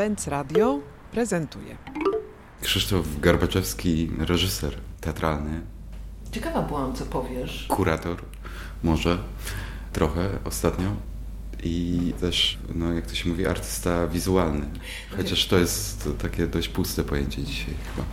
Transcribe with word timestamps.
Benz 0.00 0.26
Radio 0.28 0.80
prezentuje. 1.12 1.76
Krzysztof 2.62 3.20
Garbaczewski, 3.20 4.10
reżyser 4.18 4.74
teatralny. 5.00 5.60
Ciekawa 6.32 6.62
byłam, 6.62 6.94
co 6.94 7.06
powiesz. 7.06 7.66
Kurator, 7.68 8.22
może 8.82 9.18
trochę 9.92 10.28
ostatnio. 10.44 10.86
I 11.62 12.12
też, 12.20 12.58
no 12.74 12.92
jak 12.92 13.06
to 13.06 13.14
się 13.14 13.28
mówi, 13.28 13.46
artysta 13.46 14.08
wizualny. 14.08 14.66
Chociaż 15.16 15.46
to 15.46 15.58
jest 15.58 16.08
takie 16.22 16.46
dość 16.46 16.68
puste 16.68 17.04
pojęcie 17.04 17.42
dzisiaj 17.42 17.74
chyba. 17.90 18.06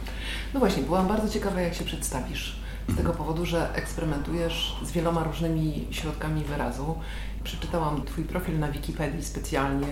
No 0.54 0.60
właśnie, 0.60 0.84
byłam 0.84 1.08
bardzo 1.08 1.30
ciekawa, 1.30 1.62
jak 1.62 1.74
się 1.74 1.86
przedstawisz. 1.86 2.60
Z 2.90 2.96
tego 2.96 3.14
powodu, 3.14 3.46
że 3.46 3.74
eksperymentujesz 3.76 4.76
z 4.84 4.92
wieloma 4.92 5.24
różnymi 5.24 5.88
środkami 5.92 6.44
wyrazu. 6.44 6.96
Przeczytałam 7.44 8.06
Twój 8.06 8.24
profil 8.24 8.60
na 8.60 8.72
Wikipedii 8.72 9.24
specjalnie, 9.24 9.88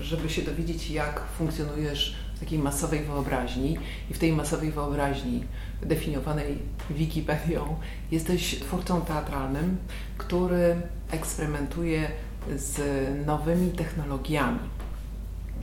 żeby 0.00 0.30
się 0.30 0.42
dowiedzieć, 0.42 0.90
jak 0.90 1.22
funkcjonujesz 1.38 2.16
w 2.34 2.40
takiej 2.40 2.58
masowej 2.58 3.04
wyobraźni. 3.04 3.78
I 4.10 4.14
w 4.14 4.18
tej 4.18 4.32
masowej 4.32 4.72
wyobraźni, 4.72 5.44
definiowanej 5.82 6.58
Wikipedią, 6.90 7.76
jesteś 8.10 8.60
twórcą 8.60 9.00
teatralnym, 9.00 9.76
który 10.18 10.76
eksperymentuje 11.10 12.10
z 12.56 12.80
nowymi 13.26 13.70
technologiami 13.70 14.58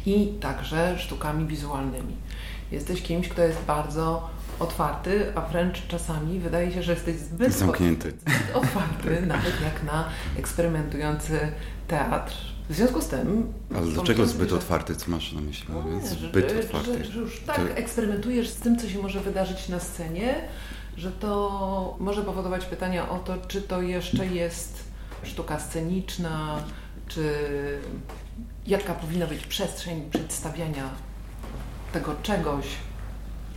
i 0.05 0.33
także 0.41 0.99
sztukami 0.99 1.47
wizualnymi. 1.47 2.15
Jesteś 2.71 3.01
kimś, 3.01 3.27
kto 3.27 3.41
jest 3.41 3.61
bardzo 3.61 4.29
otwarty, 4.59 5.25
a 5.35 5.41
wręcz 5.41 5.87
czasami 5.87 6.39
wydaje 6.39 6.71
się, 6.71 6.83
że 6.83 6.93
jesteś 6.93 7.15
zbyt 7.15 7.53
zamknięty. 7.53 8.11
Zbyt 8.21 8.55
otwarty, 8.55 9.21
nawet 9.25 9.61
jak 9.61 9.83
na 9.83 10.09
eksperymentujący 10.37 11.39
teatr. 11.87 12.33
W 12.69 12.75
związku 12.75 13.01
z 13.01 13.07
tym. 13.07 13.53
Ale 13.75 13.87
dlaczego 13.87 14.25
zbyt 14.25 14.49
że... 14.49 14.55
otwarty? 14.55 14.95
Co 14.95 15.11
masz 15.11 15.33
na 15.33 15.41
myśli? 15.41 15.65
No, 15.69 15.83
nie, 15.83 16.07
zbyt 16.07 16.51
że, 16.51 16.59
otwarty. 16.59 17.03
Że, 17.05 17.11
że 17.11 17.19
już 17.19 17.39
tak 17.39 17.55
to... 17.55 17.77
eksperymentujesz 17.77 18.49
z 18.49 18.55
tym, 18.55 18.79
co 18.79 18.89
się 18.89 18.99
może 18.99 19.19
wydarzyć 19.19 19.69
na 19.69 19.79
scenie, 19.79 20.35
że 20.97 21.11
to 21.11 21.97
może 21.99 22.21
powodować 22.21 22.65
pytania 22.65 23.09
o 23.09 23.19
to, 23.19 23.37
czy 23.47 23.61
to 23.61 23.81
jeszcze 23.81 24.27
jest 24.27 24.83
sztuka 25.23 25.59
sceniczna, 25.59 26.63
czy 27.07 27.33
jaka 28.67 28.93
powinna 28.93 29.27
być 29.27 29.47
przestrzeń 29.47 30.09
przedstawiania 30.11 30.89
tego 31.93 32.15
czegoś, 32.23 32.65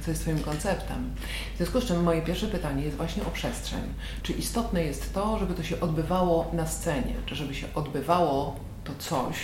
co 0.04 0.10
jest 0.10 0.22
Twoim 0.22 0.38
konceptem. 0.38 1.10
W 1.54 1.56
związku 1.56 1.80
z 1.80 1.84
czym 1.84 2.02
moje 2.02 2.22
pierwsze 2.22 2.48
pytanie 2.48 2.84
jest 2.84 2.96
właśnie 2.96 3.22
o 3.22 3.30
przestrzeń. 3.30 3.80
Czy 4.22 4.32
istotne 4.32 4.84
jest 4.84 5.14
to, 5.14 5.38
żeby 5.38 5.54
to 5.54 5.62
się 5.62 5.80
odbywało 5.80 6.50
na 6.52 6.66
scenie, 6.66 7.14
czy 7.26 7.34
żeby 7.34 7.54
się 7.54 7.66
odbywało 7.74 8.60
to 8.84 8.92
coś, 8.98 9.36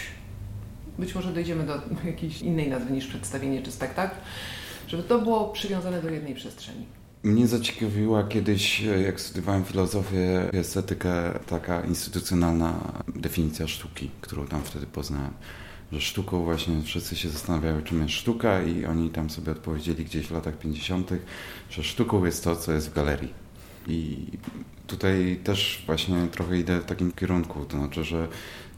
być 0.98 1.14
może 1.14 1.32
dojdziemy 1.32 1.66
do 1.66 1.74
jakiejś 2.10 2.42
innej 2.42 2.70
nazwy 2.70 2.92
niż 2.92 3.06
przedstawienie 3.06 3.62
czy 3.62 3.72
spektakl, 3.72 4.16
żeby 4.88 5.02
to 5.02 5.18
było 5.18 5.48
przywiązane 5.48 6.02
do 6.02 6.10
jednej 6.10 6.34
przestrzeni. 6.34 6.86
Mnie 7.22 7.46
zaciekawiła 7.46 8.24
kiedyś, 8.24 8.80
jak 8.80 9.20
studiowałem 9.20 9.64
filozofię, 9.64 10.50
estetykę, 10.52 11.38
taka 11.46 11.84
instytucjonalna 11.84 13.02
definicja 13.16 13.68
sztuki, 13.68 14.10
którą 14.20 14.46
tam 14.46 14.62
wtedy 14.64 14.86
poznałem 14.86 15.32
że 15.92 16.00
sztuką 16.00 16.44
właśnie 16.44 16.82
wszyscy 16.82 17.16
się 17.16 17.28
zastanawiają, 17.28 17.82
czym 17.82 18.02
jest 18.02 18.14
sztuka 18.14 18.62
i 18.62 18.84
oni 18.84 19.10
tam 19.10 19.30
sobie 19.30 19.52
odpowiedzieli 19.52 20.04
gdzieś 20.04 20.26
w 20.26 20.30
latach 20.30 20.58
50., 20.58 21.10
że 21.70 21.82
sztuką 21.82 22.24
jest 22.24 22.44
to, 22.44 22.56
co 22.56 22.72
jest 22.72 22.90
w 22.90 22.94
galerii. 22.94 23.34
I 23.86 24.26
tutaj 24.88 25.40
też 25.44 25.82
właśnie 25.86 26.28
trochę 26.32 26.58
idę 26.58 26.80
w 26.80 26.84
takim 26.84 27.12
kierunku, 27.12 27.64
to 27.64 27.76
znaczy, 27.76 28.04
że 28.04 28.28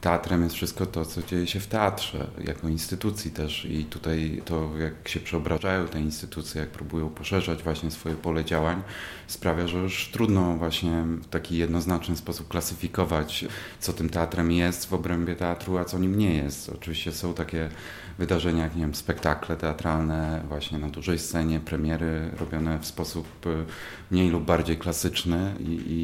teatrem 0.01 0.43
jest 0.43 0.55
wszystko 0.55 0.85
to, 0.85 1.05
co 1.05 1.23
dzieje 1.23 1.47
się 1.47 1.59
w 1.59 1.67
teatrze, 1.67 2.27
jako 2.45 2.69
instytucji 2.69 3.31
też 3.31 3.65
i 3.65 3.85
tutaj 3.85 4.41
to, 4.45 4.69
jak 4.79 5.07
się 5.07 5.19
przeobrażają 5.19 5.87
te 5.87 6.01
instytucje, 6.01 6.61
jak 6.61 6.69
próbują 6.69 7.09
poszerzać 7.09 7.63
właśnie 7.63 7.91
swoje 7.91 8.15
pole 8.15 8.45
działań, 8.45 8.81
sprawia, 9.27 9.67
że 9.67 9.77
już 9.77 10.09
trudno 10.13 10.55
właśnie 10.55 11.03
w 11.21 11.27
taki 11.27 11.57
jednoznaczny 11.57 12.15
sposób 12.15 12.47
klasyfikować, 12.47 13.45
co 13.79 13.93
tym 13.93 14.09
teatrem 14.09 14.51
jest 14.51 14.89
w 14.89 14.93
obrębie 14.93 15.35
teatru, 15.35 15.77
a 15.77 15.85
co 15.85 15.99
nim 15.99 16.17
nie 16.17 16.35
jest. 16.35 16.69
Oczywiście 16.69 17.11
są 17.11 17.33
takie 17.33 17.69
wydarzenia, 18.17 18.63
jak 18.63 18.75
nie 18.75 18.81
wiem, 18.81 18.95
spektakle 18.95 19.57
teatralne 19.57 20.43
właśnie 20.47 20.77
na 20.77 20.89
dużej 20.89 21.19
scenie, 21.19 21.59
premiery 21.59 22.31
robione 22.39 22.79
w 22.79 22.85
sposób 22.85 23.45
y, 23.45 23.65
mniej 24.11 24.29
lub 24.29 24.45
bardziej 24.45 24.77
klasyczny 24.77 25.55
i, 25.59 25.91
i 25.91 26.00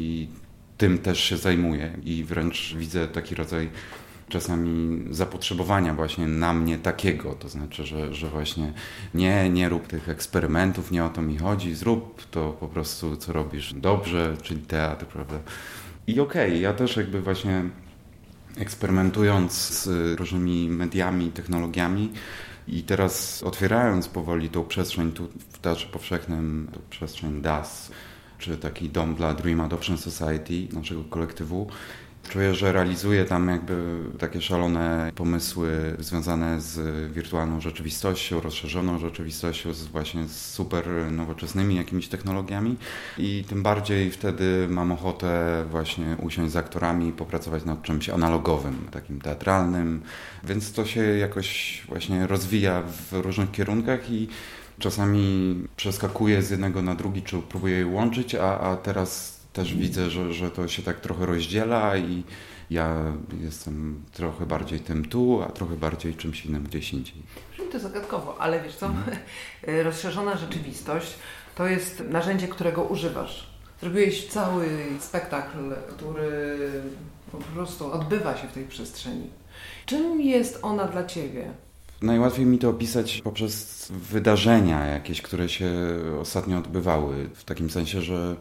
tym 0.78 0.98
też 0.98 1.20
się 1.20 1.36
zajmuję 1.36 1.92
i 2.04 2.24
wręcz 2.24 2.74
widzę 2.74 3.08
taki 3.08 3.34
rodzaj 3.34 3.70
czasami 4.28 5.04
zapotrzebowania 5.10 5.94
właśnie 5.94 6.26
na 6.26 6.52
mnie 6.52 6.78
takiego, 6.78 7.32
to 7.34 7.48
znaczy, 7.48 7.86
że, 7.86 8.14
że 8.14 8.28
właśnie 8.28 8.72
nie, 9.14 9.50
nie 9.50 9.68
rób 9.68 9.86
tych 9.86 10.08
eksperymentów, 10.08 10.90
nie 10.90 11.04
o 11.04 11.08
to 11.08 11.22
mi 11.22 11.38
chodzi, 11.38 11.74
zrób 11.74 12.26
to 12.30 12.52
po 12.60 12.68
prostu, 12.68 13.16
co 13.16 13.32
robisz 13.32 13.74
dobrze, 13.74 14.36
czyli 14.42 14.60
teatr, 14.60 15.06
prawda. 15.06 15.38
I 16.06 16.20
okej, 16.20 16.48
okay, 16.48 16.60
ja 16.60 16.72
też 16.72 16.96
jakby 16.96 17.20
właśnie 17.20 17.64
eksperymentując 18.56 19.52
z 19.52 20.18
różnymi 20.18 20.68
mediami, 20.68 21.30
technologiami 21.30 22.12
i 22.68 22.82
teraz 22.82 23.42
otwierając 23.42 24.08
powoli 24.08 24.50
tą 24.50 24.64
przestrzeń 24.64 25.12
tu 25.12 25.28
w 25.52 25.58
Teatrze 25.58 25.86
Powszechnym, 25.86 26.68
tą 26.74 26.80
przestrzeń 26.90 27.42
DAS, 27.42 27.90
czy 28.38 28.58
taki 28.58 28.88
dom 28.88 29.14
dla 29.14 29.34
Dream 29.34 29.60
Adoption 29.60 29.98
Society, 29.98 30.68
naszego 30.72 31.04
kolektywu. 31.04 31.66
Czuję, 32.30 32.54
że 32.54 32.72
realizuję 32.72 33.24
tam 33.24 33.48
jakby 33.48 33.98
takie 34.18 34.40
szalone 34.40 35.12
pomysły 35.14 35.96
związane 35.98 36.60
z 36.60 37.12
wirtualną 37.12 37.60
rzeczywistością, 37.60 38.40
rozszerzoną 38.40 38.98
rzeczywistością, 38.98 39.72
z 39.72 39.86
właśnie 39.86 40.24
z 40.24 40.50
super 40.50 40.86
nowoczesnymi 41.10 41.76
jakimiś 41.76 42.08
technologiami 42.08 42.76
i 43.18 43.44
tym 43.48 43.62
bardziej 43.62 44.10
wtedy 44.10 44.66
mam 44.70 44.92
ochotę 44.92 45.64
właśnie 45.70 46.16
usiąść 46.22 46.52
z 46.52 46.56
aktorami 46.56 47.12
popracować 47.12 47.64
nad 47.64 47.82
czymś 47.82 48.08
analogowym, 48.08 48.88
takim 48.90 49.20
teatralnym, 49.20 50.02
więc 50.44 50.72
to 50.72 50.84
się 50.84 51.00
jakoś 51.02 51.82
właśnie 51.88 52.26
rozwija 52.26 52.82
w 52.82 53.12
różnych 53.12 53.50
kierunkach 53.50 54.10
i 54.10 54.28
czasami 54.78 55.54
przeskakuję 55.76 56.42
z 56.42 56.50
jednego 56.50 56.82
na 56.82 56.94
drugi, 56.94 57.22
czy 57.22 57.36
próbuję 57.48 57.76
je 57.76 57.86
łączyć, 57.86 58.34
a, 58.34 58.60
a 58.60 58.76
teraz 58.76 59.40
też 59.52 59.74
widzę, 59.74 60.10
że, 60.10 60.32
że 60.32 60.50
to 60.50 60.68
się 60.68 60.82
tak 60.82 61.00
trochę 61.00 61.26
rozdziela 61.26 61.96
i 61.96 62.24
ja 62.70 63.12
jestem 63.40 64.04
trochę 64.12 64.46
bardziej 64.46 64.80
tym 64.80 65.04
tu, 65.04 65.42
a 65.42 65.52
trochę 65.52 65.76
bardziej 65.76 66.14
czymś 66.14 66.46
innym 66.46 66.64
gdzieś 66.64 66.92
indziej. 66.92 67.22
Brzmi 67.52 67.68
to 67.68 67.78
zagadkowo, 67.78 68.36
ale 68.40 68.60
wiesz 68.60 68.76
co, 68.76 68.86
mhm. 68.86 69.16
rozszerzona 69.84 70.36
rzeczywistość 70.36 71.14
to 71.54 71.66
jest 71.66 72.02
narzędzie, 72.08 72.48
którego 72.48 72.82
używasz. 72.82 73.46
Zrobiłeś 73.80 74.26
cały 74.26 74.68
spektakl, 75.00 75.58
który 75.88 76.58
po 77.32 77.38
prostu 77.38 77.92
odbywa 77.92 78.36
się 78.36 78.48
w 78.48 78.52
tej 78.52 78.64
przestrzeni. 78.64 79.30
Czym 79.86 80.20
jest 80.20 80.58
ona 80.62 80.84
dla 80.84 81.04
Ciebie? 81.04 81.50
Najłatwiej 82.02 82.46
mi 82.46 82.58
to 82.58 82.70
opisać 82.70 83.20
poprzez 83.24 83.86
wydarzenia 83.90 84.86
jakieś, 84.86 85.22
które 85.22 85.48
się 85.48 85.70
ostatnio 86.20 86.58
odbywały. 86.58 87.30
W 87.34 87.44
takim 87.44 87.70
sensie, 87.70 88.02
że 88.02 88.36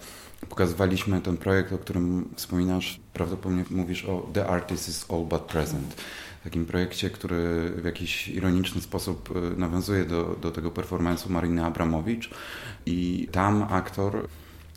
pokazywaliśmy 0.49 1.21
ten 1.21 1.37
projekt, 1.37 1.73
o 1.73 1.77
którym 1.77 2.29
wspominasz, 2.35 2.99
prawdopodobnie 3.13 3.63
mówisz 3.69 4.05
o 4.05 4.29
The 4.33 4.47
Artist 4.47 4.89
is 4.89 5.05
All 5.11 5.25
But 5.25 5.41
Present. 5.41 5.95
Takim 6.43 6.65
projekcie, 6.65 7.09
który 7.09 7.71
w 7.81 7.85
jakiś 7.85 8.27
ironiczny 8.27 8.81
sposób 8.81 9.29
e, 9.35 9.59
nawiązuje 9.59 10.05
do, 10.05 10.35
do 10.41 10.51
tego 10.51 10.69
performance'u 10.71 11.29
Mariny 11.29 11.65
Abramowicz 11.65 12.29
i 12.85 13.27
tam 13.31 13.63
aktor 13.69 14.27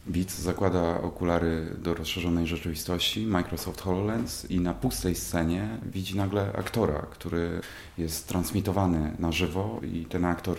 Widz 0.06 0.38
zakłada 0.38 1.00
okulary 1.02 1.76
do 1.82 1.94
rozszerzonej 1.94 2.46
rzeczywistości, 2.46 3.26
Microsoft 3.26 3.80
HoloLens 3.80 4.50
i 4.50 4.60
na 4.60 4.74
pustej 4.74 5.14
scenie 5.14 5.68
widzi 5.92 6.16
nagle 6.16 6.52
aktora, 6.52 7.06
który 7.10 7.60
jest 7.98 8.28
transmitowany 8.28 9.16
na 9.18 9.32
żywo 9.32 9.80
i 9.92 10.04
ten 10.04 10.24
aktor 10.24 10.56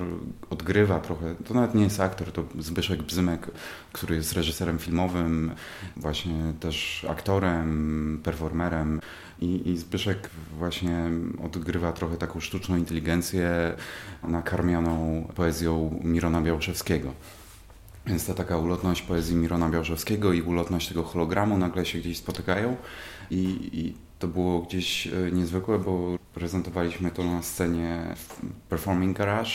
odgrywa 0.50 1.00
trochę, 1.00 1.36
to 1.36 1.54
nawet 1.54 1.76
nie 1.76 1.84
jest 1.84 2.00
aktor, 2.00 2.32
to 2.32 2.44
Zbyszek 2.60 3.04
Bzymek, 3.04 3.48
który 3.94 4.16
jest 4.16 4.34
reżyserem 4.34 4.80
filmowym, 4.80 5.52
właśnie 5.98 6.54
też 6.60 7.06
aktorem, 7.10 8.22
performerem. 8.24 9.02
I, 9.40 9.70
i 9.70 9.78
Zbyszek 9.78 10.30
właśnie 10.58 11.10
odgrywa 11.44 11.94
trochę 11.94 12.18
taką 12.18 12.40
sztuczną 12.40 12.78
inteligencję 12.78 13.74
nakarmioną 14.24 15.28
poezją 15.36 16.00
Mirona 16.04 16.42
Białoszewskiego. 16.42 17.14
Więc 18.06 18.28
ta 18.28 18.34
taka 18.34 18.58
ulotność 18.58 19.02
poezji 19.02 19.36
Mirona 19.36 19.70
Białżowskiego 19.70 20.34
i 20.34 20.42
ulotność 20.42 20.88
tego 20.88 21.04
hologramu 21.04 21.58
nagle 21.58 21.86
się 21.86 22.00
gdzieś 22.00 22.18
spotykają 22.18 22.78
i, 23.32 23.70
i 23.74 23.96
to 24.22 24.28
było 24.28 24.60
gdzieś 24.60 25.08
e, 25.08 25.32
niezwykłe, 25.32 25.80
bo 25.80 26.18
prezentowaliśmy 26.34 27.12
to 27.12 27.24
na 27.24 27.42
scenie 27.42 28.16
Performing 28.70 29.18
Garage, 29.18 29.52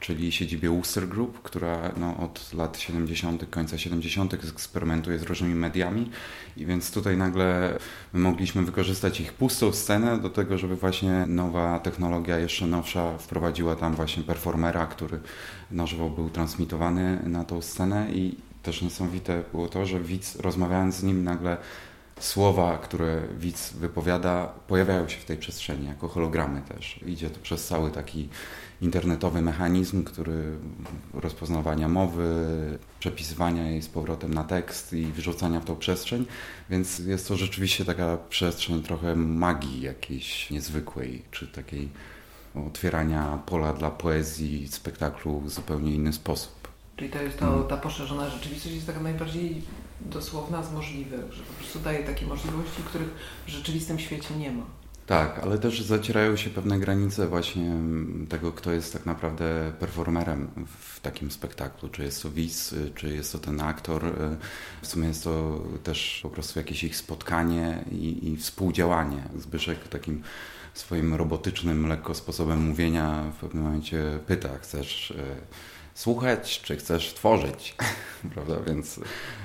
czyli 0.00 0.32
siedzibie 0.32 0.68
Wooster 0.68 1.08
Group, 1.08 1.42
która 1.42 1.92
no, 1.96 2.16
od 2.16 2.54
lat 2.54 2.78
70., 2.78 3.50
końca 3.50 3.78
70. 3.78 4.34
eksperymentuje 4.34 5.18
z 5.18 5.22
różnymi 5.22 5.54
mediami 5.54 6.10
i 6.56 6.66
więc 6.66 6.90
tutaj 6.92 7.16
nagle 7.16 7.78
my 8.12 8.20
mogliśmy 8.20 8.62
wykorzystać 8.62 9.20
ich 9.20 9.32
pustą 9.32 9.72
scenę 9.72 10.18
do 10.18 10.30
tego, 10.30 10.58
żeby 10.58 10.76
właśnie 10.76 11.24
nowa 11.26 11.78
technologia, 11.78 12.38
jeszcze 12.38 12.66
nowsza, 12.66 13.18
wprowadziła 13.18 13.76
tam 13.76 13.94
właśnie 13.94 14.22
performera, 14.22 14.86
który 14.86 15.20
na 15.70 15.86
żywo 15.86 16.10
był 16.10 16.30
transmitowany 16.30 17.22
na 17.26 17.44
tą 17.44 17.62
scenę 17.62 18.12
i 18.12 18.36
też 18.62 18.82
niesamowite 18.82 19.42
było 19.52 19.68
to, 19.68 19.86
że 19.86 20.00
widz 20.00 20.36
rozmawiając 20.36 20.94
z 20.94 21.02
nim 21.02 21.24
nagle 21.24 21.56
słowa, 22.20 22.78
które 22.78 23.22
widz 23.38 23.72
wypowiada, 23.72 24.46
pojawiają 24.46 25.08
się 25.08 25.18
w 25.18 25.24
tej 25.24 25.36
przestrzeni 25.36 25.86
jako 25.86 26.08
hologramy 26.08 26.62
też. 26.62 27.00
Idzie 27.06 27.30
to 27.30 27.40
przez 27.40 27.66
cały 27.66 27.90
taki 27.90 28.28
internetowy 28.80 29.42
mechanizm, 29.42 30.04
który 30.04 30.42
rozpoznawania 31.14 31.88
mowy, 31.88 32.28
przepisywania 33.00 33.70
jej 33.70 33.82
z 33.82 33.88
powrotem 33.88 34.34
na 34.34 34.44
tekst 34.44 34.92
i 34.92 35.06
wyrzucania 35.06 35.60
w 35.60 35.64
tą 35.64 35.76
przestrzeń, 35.76 36.26
więc 36.70 36.98
jest 36.98 37.28
to 37.28 37.36
rzeczywiście 37.36 37.84
taka 37.84 38.18
przestrzeń 38.28 38.82
trochę 38.82 39.16
magii 39.16 39.80
jakiejś 39.80 40.50
niezwykłej, 40.50 41.22
czy 41.30 41.46
takiej 41.46 41.88
otwierania 42.66 43.38
pola 43.46 43.72
dla 43.72 43.90
poezji, 43.90 44.68
spektaklu 44.68 45.40
w 45.40 45.50
zupełnie 45.50 45.94
inny 45.94 46.12
sposób. 46.12 46.68
Czyli 46.96 47.10
to 47.10 47.22
jest 47.22 47.38
to, 47.38 47.46
hmm. 47.46 47.66
ta 47.66 47.76
poszerzona 47.76 48.30
rzeczywistość 48.30 48.74
jest 48.74 48.86
taka 48.86 49.00
najbardziej 49.00 49.62
dosłowna 50.00 50.62
z 50.62 50.72
możliwych, 50.72 51.32
że 51.32 51.42
po 51.42 51.52
prostu 51.52 51.78
daje 51.78 52.04
takie 52.04 52.26
możliwości, 52.26 52.82
których 52.82 53.08
w 53.46 53.50
rzeczywistym 53.50 53.98
świecie 53.98 54.36
nie 54.36 54.50
ma. 54.50 54.62
Tak, 55.10 55.38
ale 55.38 55.58
też 55.58 55.82
zacierają 55.82 56.36
się 56.36 56.50
pewne 56.50 56.78
granice 56.78 57.26
właśnie 57.26 57.72
tego, 58.28 58.52
kto 58.52 58.72
jest 58.72 58.92
tak 58.92 59.06
naprawdę 59.06 59.72
performerem 59.80 60.50
w 60.80 61.00
takim 61.00 61.30
spektaklu. 61.30 61.88
Czy 61.88 62.02
jest 62.02 62.22
to 62.22 62.30
widz, 62.30 62.74
czy 62.94 63.14
jest 63.14 63.32
to 63.32 63.38
ten 63.38 63.60
aktor. 63.60 64.04
W 64.82 64.86
sumie 64.86 65.08
jest 65.08 65.24
to 65.24 65.64
też 65.82 66.20
po 66.22 66.30
prostu 66.30 66.58
jakieś 66.58 66.84
ich 66.84 66.96
spotkanie 66.96 67.84
i, 67.90 68.28
i 68.28 68.36
współdziałanie. 68.36 69.22
Zbyszek 69.38 69.88
takim 69.88 70.22
swoim 70.74 71.14
robotycznym, 71.14 71.88
lekko 71.88 72.14
sposobem 72.14 72.66
mówienia 72.68 73.24
w 73.36 73.40
pewnym 73.40 73.64
momencie 73.64 74.18
pyta, 74.26 74.58
chcesz 74.58 75.10
e, 75.10 75.14
słuchać, 76.00 76.60
czy 76.62 76.76
chcesz 76.76 77.14
tworzyć, 77.14 77.74
prawda? 78.34 78.54
Więc 78.66 79.00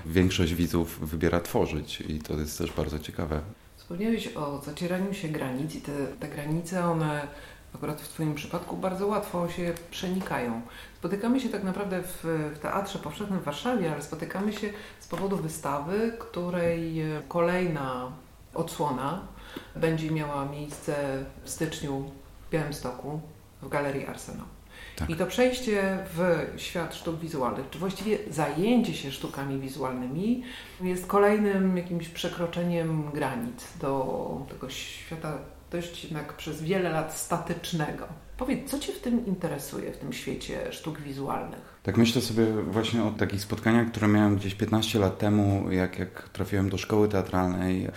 większość 0.06 0.54
widzów 0.54 1.10
wybiera 1.10 1.40
tworzyć 1.40 2.02
i 2.02 2.20
to 2.20 2.34
jest 2.34 2.58
też 2.58 2.72
bardzo 2.72 3.00
ciekawe. 3.00 3.42
Wspomniałeś 3.78 4.36
o 4.36 4.62
zacieraniu 4.62 5.14
się 5.14 5.28
granic 5.28 5.76
i 5.76 5.82
te, 5.82 5.92
te 6.20 6.28
granice, 6.28 6.86
one 6.86 7.28
akurat 7.76 8.02
w 8.02 8.10
Twoim 8.10 8.36
przypadku 8.36 8.78
bardzo 8.78 9.08
łatwo 9.08 9.50
się 9.50 9.74
przenikają. 9.92 10.62
Spotykamy 11.00 11.40
się 11.40 11.50
tak 11.50 11.64
naprawdę 11.64 12.04
w, 12.04 12.24
w 12.56 12.60
Teatrze 12.60 13.00
Powszechnym 13.00 13.40
w 13.40 13.44
Warszawie, 13.44 13.92
ale 13.92 14.02
spotykamy 14.02 14.54
się 14.54 14.70
z 15.00 15.08
powodu 15.08 15.38
wystawy, 15.38 16.14
której 16.20 17.02
kolejna 17.28 18.12
odsłona 18.54 19.28
będzie 19.76 20.12
miała 20.12 20.46
miejsce 20.46 21.26
w 21.44 21.50
styczniu 21.50 22.12
w 22.48 22.52
Białymstoku 22.52 23.22
w 23.62 23.70
Galerii 23.70 24.06
Arsenał. 24.06 24.55
Tak. 24.96 25.10
I 25.10 25.16
to 25.16 25.26
przejście 25.26 25.98
w 26.14 26.48
świat 26.58 26.96
sztuk 26.96 27.20
wizualnych, 27.20 27.70
czy 27.70 27.80
właściwie 27.80 28.18
zajęcie 28.30 28.94
się 28.94 29.12
sztukami 29.12 29.60
wizualnymi 29.60 30.44
jest 30.82 31.08
kolejnym 31.08 31.78
jakimś 31.78 32.10
przekroczeniem 32.10 33.12
granic 33.12 33.78
do 33.82 34.46
tego 34.50 34.70
świata 34.70 35.38
dość 35.72 36.04
jednak 36.04 36.34
przez 36.34 36.62
wiele 36.62 36.90
lat 36.90 37.18
statycznego. 37.18 38.08
Powiedz, 38.38 38.72
co 38.72 38.80
Cię 38.80 38.94
w 38.94 39.00
tym 39.00 39.26
interesuje, 39.26 39.92
w 39.92 39.98
tym 39.98 40.14
świecie 40.14 40.72
sztuk 40.72 41.02
wizualnych? 41.02 41.76
Tak 41.84 41.98
myślę 41.98 42.22
sobie 42.22 42.46
właśnie 42.68 43.04
o 43.04 43.12
takich 43.12 43.42
spotkaniach, 43.42 43.92
które 43.92 44.08
miałem 44.08 44.36
gdzieś 44.36 44.56
15 44.56 45.00
lat 45.00 45.18
temu, 45.18 45.72
jak, 45.72 46.00
jak 46.00 46.30
trafiłem 46.30 46.70
do 46.70 46.78
szkoły 46.78 47.10
teatralnej. 47.10 47.88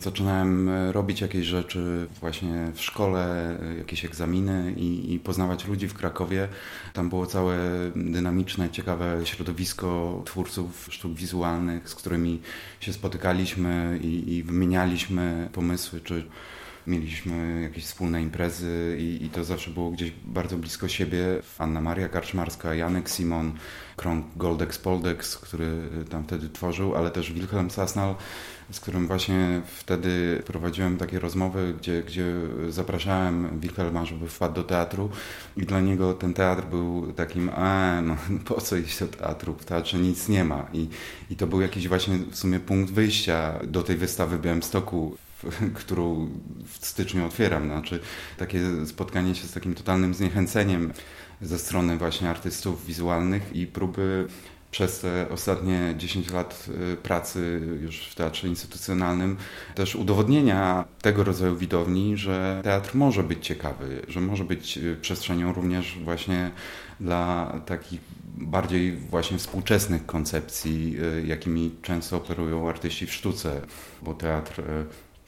Zaczynałem 0.00 0.68
e, 0.68 0.92
robić 0.92 1.20
jakieś 1.20 1.46
rzeczy 1.46 2.06
właśnie 2.20 2.70
w 2.74 2.80
szkole, 2.80 3.56
e, 3.60 3.78
jakieś 3.78 4.04
egzaminy 4.04 4.74
i, 4.76 5.14
i 5.14 5.20
poznawać 5.20 5.66
ludzi 5.66 5.88
w 5.88 5.94
Krakowie. 5.94 6.48
Tam 6.92 7.08
było 7.08 7.26
całe 7.26 7.56
dynamiczne, 7.96 8.70
ciekawe 8.70 9.20
środowisko 9.24 10.22
twórców 10.24 10.88
sztuk 10.90 11.12
wizualnych, 11.12 11.88
z 11.88 11.94
którymi 11.94 12.40
się 12.80 12.92
spotykaliśmy 12.92 13.98
i, 14.02 14.34
i 14.36 14.42
wymienialiśmy 14.42 15.48
pomysły, 15.52 16.00
czy 16.00 16.24
mieliśmy 16.88 17.62
jakieś 17.62 17.84
wspólne 17.84 18.22
imprezy 18.22 18.96
i, 19.00 19.24
i, 19.24 19.30
to 19.30 19.44
zawsze 19.44 19.70
było 19.70 19.90
gdzieś 19.90 20.12
bardzo 20.24 20.56
blisko 20.56 20.88
siebie. 20.88 21.24
Anna 21.58 21.80
Maria 21.80 22.08
Karczmarska, 22.08 22.74
Janek 22.74 23.10
Simon, 23.10 23.52
krąg 23.96 24.26
Goldex 24.36 24.78
Poldex, 24.78 25.38
który 25.38 25.66
tam 26.10 26.24
wtedy 26.24 26.48
tworzył, 26.48 26.94
ale 26.94 27.10
też 27.10 27.32
Wilhelm 27.32 27.70
Sasnal, 27.70 28.14
z 28.70 28.80
którym 28.80 29.06
właśnie 29.06 29.60
wtedy 29.76 30.42
prowadziłem 30.46 30.96
takie 30.96 31.18
rozmowy, 31.18 31.74
gdzie, 31.78 32.02
gdzie 32.02 32.24
zapraszałem 32.68 33.60
Wilhelma, 33.60 34.04
żeby 34.04 34.28
wpadł 34.28 34.54
do 34.54 34.64
teatru. 34.64 35.10
I 35.56 35.66
dla 35.66 35.80
niego 35.80 36.14
ten 36.14 36.34
teatr 36.34 36.62
był 36.66 37.12
takim, 37.12 37.50
no 38.02 38.16
po 38.54 38.60
co 38.60 38.76
iść 38.76 39.00
do 39.00 39.06
teatru, 39.06 39.54
w 39.54 39.64
teatrze 39.64 39.98
nic 39.98 40.28
nie 40.28 40.44
ma. 40.44 40.66
I, 40.72 40.88
i 41.30 41.36
to 41.36 41.46
był 41.46 41.60
jakiś 41.60 41.88
właśnie 41.88 42.18
w 42.30 42.36
sumie 42.36 42.60
punkt 42.60 42.92
wyjścia 42.92 43.58
do 43.64 43.82
tej 43.82 43.96
wystawy 43.96 44.38
w 44.38 44.40
Białymstoku 44.40 45.16
którą 45.74 46.28
w 46.66 46.86
styczniu 46.86 47.26
otwieram. 47.26 47.64
Znaczy 47.64 48.00
takie 48.36 48.60
spotkanie 48.86 49.34
się 49.34 49.46
z 49.46 49.52
takim 49.52 49.74
totalnym 49.74 50.14
zniechęceniem 50.14 50.92
ze 51.42 51.58
strony 51.58 51.96
właśnie 51.96 52.30
artystów 52.30 52.86
wizualnych 52.86 53.56
i 53.56 53.66
próby 53.66 54.28
przez 54.70 55.00
te 55.00 55.28
ostatnie 55.28 55.94
10 55.98 56.30
lat 56.30 56.66
y, 56.92 56.96
pracy 56.96 57.60
już 57.80 58.08
w 58.08 58.14
teatrze 58.14 58.48
instytucjonalnym 58.48 59.36
też 59.74 59.96
udowodnienia 59.96 60.84
tego 61.02 61.24
rodzaju 61.24 61.56
widowni, 61.56 62.16
że 62.16 62.60
teatr 62.64 62.94
może 62.94 63.22
być 63.22 63.46
ciekawy, 63.46 64.02
że 64.08 64.20
może 64.20 64.44
być 64.44 64.78
y, 64.78 64.96
przestrzenią 65.00 65.52
również 65.52 65.98
właśnie 66.04 66.50
dla 67.00 67.52
takich 67.66 68.00
bardziej 68.40 68.96
właśnie 68.96 69.38
współczesnych 69.38 70.06
koncepcji, 70.06 70.96
y, 71.22 71.26
jakimi 71.26 71.74
często 71.82 72.16
operują 72.16 72.68
artyści 72.68 73.06
w 73.06 73.12
sztuce, 73.12 73.60
bo 74.02 74.14
teatr 74.14 74.62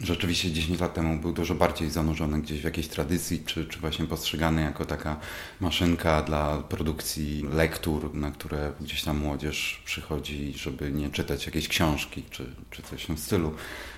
rzeczywiście 0.00 0.52
10 0.52 0.80
lat 0.80 0.94
temu 0.94 1.20
był 1.20 1.32
dużo 1.32 1.54
bardziej 1.54 1.90
zanurzony 1.90 2.42
gdzieś 2.42 2.60
w 2.60 2.64
jakiejś 2.64 2.88
tradycji, 2.88 3.42
czy, 3.46 3.64
czy 3.64 3.78
właśnie 3.78 4.06
postrzegany 4.06 4.62
jako 4.62 4.84
taka 4.84 5.16
maszynka 5.60 6.22
dla 6.22 6.56
produkcji 6.56 7.44
lektur, 7.52 8.14
na 8.14 8.30
które 8.30 8.72
gdzieś 8.80 9.02
tam 9.02 9.18
młodzież 9.18 9.82
przychodzi, 9.84 10.52
żeby 10.56 10.92
nie 10.92 11.10
czytać 11.10 11.46
jakiejś 11.46 11.68
książki, 11.68 12.22
czy, 12.30 12.46
czy 12.70 12.82
coś 12.82 13.02
w 13.02 13.06
tym 13.06 13.18
stylu, 13.18 13.54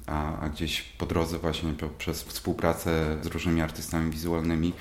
a, 0.06 0.40
a 0.40 0.48
gdzieś 0.48 0.82
po 0.82 1.06
drodze 1.06 1.38
właśnie 1.38 1.74
przez 1.98 2.22
współpracę 2.22 3.18
z 3.22 3.26
różnymi 3.26 3.60
artystami 3.60 4.10
wizualnymi 4.10 4.72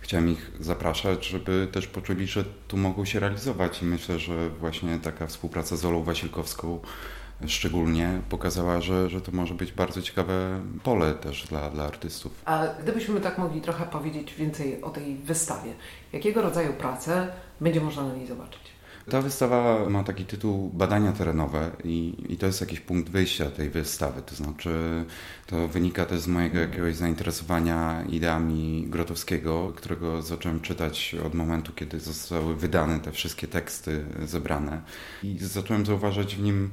chciałem 0.00 0.28
ich 0.28 0.50
zapraszać, 0.60 1.26
żeby 1.26 1.68
też 1.72 1.86
poczuli, 1.86 2.26
że 2.26 2.44
tu 2.68 2.76
mogą 2.76 3.04
się 3.04 3.20
realizować. 3.20 3.82
I 3.82 3.84
myślę, 3.84 4.18
że 4.18 4.50
właśnie 4.50 4.98
taka 4.98 5.26
współpraca 5.26 5.76
z 5.76 5.84
Olą 5.84 6.02
Wasilkowską 6.04 6.80
szczególnie 7.46 8.20
pokazała, 8.28 8.80
że, 8.80 9.10
że 9.10 9.20
to 9.20 9.32
może 9.32 9.54
być 9.54 9.72
bardzo 9.72 10.02
ciekawe 10.02 10.60
pole 10.82 11.14
też 11.14 11.46
dla, 11.46 11.70
dla 11.70 11.84
artystów. 11.84 12.42
A 12.44 12.66
gdybyśmy 12.82 13.20
tak 13.20 13.38
mogli 13.38 13.60
trochę 13.60 13.86
powiedzieć 13.86 14.34
więcej 14.34 14.82
o 14.82 14.90
tej 14.90 15.16
wystawie, 15.16 15.72
jakiego 16.12 16.42
rodzaju 16.42 16.72
prace 16.72 17.28
będzie 17.60 17.80
można 17.80 18.02
na 18.02 18.14
niej 18.14 18.26
zobaczyć? 18.26 18.70
Ta 19.10 19.20
wystawa 19.20 19.88
ma 19.88 20.04
taki 20.04 20.24
tytuł 20.24 20.70
Badania 20.74 21.12
terenowe 21.12 21.70
i, 21.84 22.14
i 22.28 22.36
to 22.36 22.46
jest 22.46 22.60
jakiś 22.60 22.80
punkt 22.80 23.10
wyjścia 23.10 23.50
tej 23.50 23.70
wystawy. 23.70 24.22
To 24.22 24.34
znaczy, 24.34 25.04
to 25.46 25.68
wynika 25.68 26.06
też 26.06 26.20
z 26.20 26.26
mojego 26.26 26.58
jakiegoś 26.58 26.94
zainteresowania 26.96 28.02
ideami 28.08 28.86
Grotowskiego, 28.88 29.72
którego 29.76 30.22
zacząłem 30.22 30.60
czytać 30.60 31.16
od 31.26 31.34
momentu, 31.34 31.72
kiedy 31.72 32.00
zostały 32.00 32.56
wydane 32.56 33.00
te 33.00 33.12
wszystkie 33.12 33.48
teksty 33.48 34.04
zebrane. 34.24 34.80
I 35.22 35.38
zacząłem 35.38 35.86
zauważać 35.86 36.36
w 36.36 36.42
nim 36.42 36.70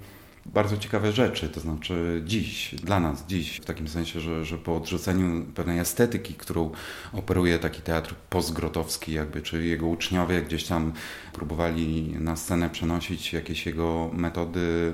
bardzo 0.53 0.77
ciekawe 0.77 1.11
rzeczy, 1.11 1.49
to 1.49 1.59
znaczy 1.59 2.21
dziś, 2.25 2.75
dla 2.75 2.99
nas 2.99 3.25
dziś, 3.27 3.57
w 3.57 3.65
takim 3.65 3.87
sensie, 3.87 4.19
że, 4.19 4.45
że 4.45 4.57
po 4.57 4.75
odrzuceniu 4.75 5.45
pewnej 5.45 5.79
estetyki, 5.79 6.33
którą 6.33 6.71
operuje 7.13 7.59
taki 7.59 7.81
teatr 7.81 8.15
postgrotowski 8.29 9.13
jakby, 9.13 9.41
czy 9.41 9.65
jego 9.65 9.87
uczniowie 9.87 10.41
gdzieś 10.41 10.63
tam 10.63 10.93
próbowali 11.33 12.15
na 12.19 12.35
scenę 12.35 12.69
przenosić 12.69 13.33
jakieś 13.33 13.65
jego 13.65 14.09
metody 14.13 14.93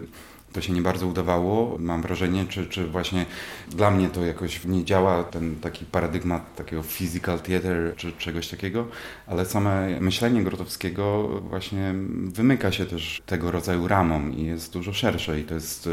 to 0.53 0.61
się 0.61 0.73
nie 0.73 0.81
bardzo 0.81 1.07
udawało. 1.07 1.77
Mam 1.79 2.01
wrażenie, 2.01 2.45
czy, 2.49 2.67
czy 2.67 2.87
właśnie 2.87 3.25
dla 3.67 3.91
mnie 3.91 4.09
to 4.09 4.25
jakoś 4.25 4.65
nie 4.65 4.85
działa, 4.85 5.23
ten 5.23 5.55
taki 5.55 5.85
paradygmat 5.85 6.55
takiego 6.55 6.83
physical 6.83 7.39
theater, 7.39 7.93
czy 7.95 8.11
czegoś 8.11 8.47
takiego, 8.47 8.87
ale 9.27 9.45
same 9.45 9.99
myślenie 9.99 10.43
Grotowskiego 10.43 11.27
właśnie 11.49 11.93
wymyka 12.33 12.71
się 12.71 12.85
też 12.85 13.21
tego 13.25 13.51
rodzaju 13.51 13.87
ramom 13.87 14.33
i 14.37 14.45
jest 14.45 14.73
dużo 14.73 14.93
szersze 14.93 15.39
i 15.39 15.43
to 15.43 15.53
jest 15.53 15.89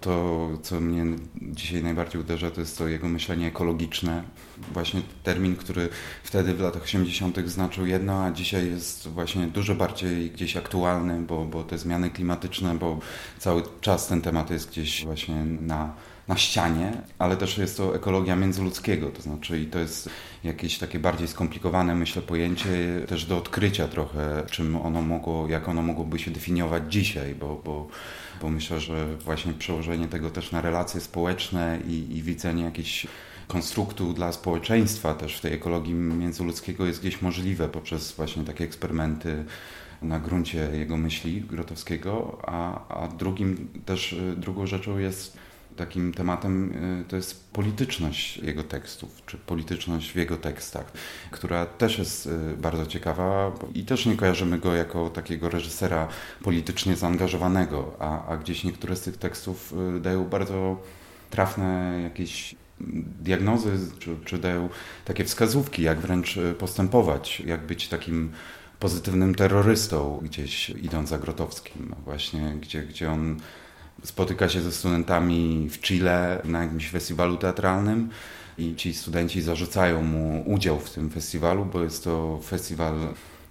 To, 0.00 0.48
co 0.62 0.80
mnie 0.80 1.04
dzisiaj 1.40 1.82
najbardziej 1.82 2.20
uderza, 2.20 2.50
to 2.50 2.60
jest 2.60 2.78
to 2.78 2.88
jego 2.88 3.08
myślenie 3.08 3.46
ekologiczne. 3.46 4.22
Właśnie 4.72 5.02
termin, 5.22 5.56
który 5.56 5.88
wtedy 6.22 6.54
w 6.54 6.60
latach 6.60 6.82
80. 6.82 7.38
znaczył 7.46 7.86
jedno, 7.86 8.24
a 8.24 8.30
dzisiaj 8.30 8.70
jest 8.70 9.08
właśnie 9.08 9.46
dużo 9.46 9.74
bardziej 9.74 10.30
gdzieś 10.30 10.56
aktualny, 10.56 11.22
bo, 11.22 11.44
bo 11.44 11.64
te 11.64 11.78
zmiany 11.78 12.10
klimatyczne, 12.10 12.74
bo 12.74 12.98
cały 13.38 13.62
czas 13.80 14.06
ten 14.06 14.22
temat 14.22 14.50
jest 14.50 14.70
gdzieś 14.70 15.04
właśnie 15.04 15.44
na 15.44 15.94
na 16.30 16.36
ścianie, 16.36 16.92
ale 17.18 17.36
też 17.36 17.58
jest 17.58 17.76
to 17.76 17.96
ekologia 17.96 18.36
międzyludzkiego, 18.36 19.10
to 19.10 19.22
znaczy 19.22 19.60
i 19.60 19.66
to 19.66 19.78
jest 19.78 20.10
jakieś 20.44 20.78
takie 20.78 20.98
bardziej 20.98 21.28
skomplikowane, 21.28 21.94
myślę, 21.94 22.22
pojęcie 22.22 22.68
też 23.08 23.24
do 23.24 23.38
odkrycia 23.38 23.88
trochę, 23.88 24.42
czym 24.50 24.76
ono 24.76 25.02
mogło, 25.02 25.48
jak 25.48 25.68
ono 25.68 25.82
mogłoby 25.82 26.18
się 26.18 26.30
definiować 26.30 26.82
dzisiaj, 26.92 27.34
bo, 27.34 27.60
bo, 27.64 27.88
bo 28.42 28.50
myślę, 28.50 28.80
że 28.80 29.16
właśnie 29.16 29.52
przełożenie 29.52 30.08
tego 30.08 30.30
też 30.30 30.52
na 30.52 30.60
relacje 30.60 31.00
społeczne 31.00 31.78
i, 31.88 32.16
i 32.16 32.22
widzenie 32.22 32.64
jakichś 32.64 33.06
konstruktu 33.50 34.12
dla 34.12 34.32
społeczeństwa 34.32 35.14
też 35.14 35.36
w 35.36 35.40
tej 35.40 35.52
ekologii 35.52 35.94
międzyludzkiego 35.94 36.86
jest 36.86 37.00
gdzieś 37.00 37.22
możliwe 37.22 37.68
poprzez 37.68 38.12
właśnie 38.12 38.44
takie 38.44 38.64
eksperymenty 38.64 39.44
na 40.02 40.18
gruncie 40.20 40.70
jego 40.72 40.96
myśli 40.96 41.40
Grotowskiego, 41.40 42.38
a, 42.42 42.88
a 42.88 43.08
drugim 43.08 43.68
też 43.86 44.16
drugą 44.36 44.66
rzeczą 44.66 44.98
jest 44.98 45.36
takim 45.76 46.12
tematem 46.12 46.72
y, 47.00 47.04
to 47.08 47.16
jest 47.16 47.52
polityczność 47.52 48.36
jego 48.36 48.62
tekstów, 48.62 49.22
czy 49.26 49.38
polityczność 49.38 50.10
w 50.12 50.16
jego 50.16 50.36
tekstach, 50.36 50.92
która 51.30 51.66
też 51.66 51.98
jest 51.98 52.26
y, 52.26 52.56
bardzo 52.56 52.86
ciekawa 52.86 53.52
i 53.74 53.84
też 53.84 54.06
nie 54.06 54.16
kojarzymy 54.16 54.58
go 54.58 54.74
jako 54.74 55.10
takiego 55.10 55.50
reżysera 55.50 56.08
politycznie 56.42 56.96
zaangażowanego, 56.96 57.96
a, 57.98 58.26
a 58.26 58.36
gdzieś 58.36 58.64
niektóre 58.64 58.96
z 58.96 59.00
tych 59.00 59.16
tekstów 59.16 59.74
y, 59.96 60.00
dają 60.00 60.24
bardzo 60.24 60.76
trafne 61.30 62.00
jakieś 62.02 62.54
diagnozy, 63.20 63.70
czy, 63.98 64.16
czy 64.24 64.38
dają 64.38 64.68
takie 65.04 65.24
wskazówki, 65.24 65.82
jak 65.82 66.00
wręcz 66.00 66.38
postępować, 66.58 67.40
jak 67.40 67.66
być 67.66 67.88
takim 67.88 68.30
pozytywnym 68.78 69.34
terrorystą 69.34 70.20
gdzieś 70.22 70.70
idąc 70.70 71.08
za 71.08 71.18
Grotowskim, 71.18 71.94
właśnie, 72.04 72.56
gdzie, 72.60 72.82
gdzie 72.82 73.12
on 73.12 73.40
spotyka 74.04 74.48
się 74.48 74.60
ze 74.60 74.72
studentami 74.72 75.68
w 75.70 75.80
Chile 75.80 76.42
na 76.44 76.62
jakimś 76.62 76.90
festiwalu 76.90 77.36
teatralnym 77.36 78.10
i 78.58 78.76
ci 78.76 78.94
studenci 78.94 79.42
zarzucają 79.42 80.02
mu 80.02 80.42
udział 80.46 80.80
w 80.80 80.90
tym 80.90 81.10
festiwalu, 81.10 81.64
bo 81.64 81.82
jest 81.82 82.04
to 82.04 82.40
festiwal 82.44 82.94